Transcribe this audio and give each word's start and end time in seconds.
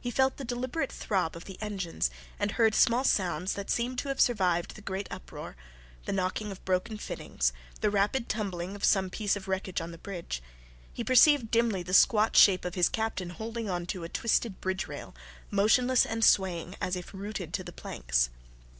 He 0.00 0.10
felt 0.10 0.36
the 0.36 0.44
deliberate 0.44 0.90
throb 0.90 1.36
of 1.36 1.44
the 1.44 1.56
engines, 1.62 2.10
and 2.40 2.50
heard 2.50 2.74
small 2.74 3.04
sounds 3.04 3.52
that 3.52 3.70
seemed 3.70 4.00
to 4.00 4.08
have 4.08 4.20
survived 4.20 4.74
the 4.74 4.80
great 4.82 5.06
uproar: 5.12 5.54
the 6.06 6.12
knocking 6.12 6.50
of 6.50 6.64
broken 6.64 6.98
fittings, 6.98 7.52
the 7.80 7.88
rapid 7.88 8.28
tumbling 8.28 8.74
of 8.74 8.84
some 8.84 9.10
piece 9.10 9.36
of 9.36 9.46
wreckage 9.46 9.80
on 9.80 9.92
the 9.92 9.96
bridge. 9.98 10.42
He 10.92 11.04
perceived 11.04 11.52
dimly 11.52 11.84
the 11.84 11.94
squat 11.94 12.34
shape 12.36 12.64
of 12.64 12.74
his 12.74 12.88
captain 12.88 13.30
holding 13.30 13.70
on 13.70 13.86
to 13.94 14.02
a 14.02 14.08
twisted 14.08 14.60
bridge 14.60 14.88
rail, 14.88 15.14
motionless 15.52 16.04
and 16.04 16.24
swaying 16.24 16.74
as 16.80 16.96
if 16.96 17.14
rooted 17.14 17.54
to 17.54 17.62
the 17.62 17.70
planks. 17.72 18.28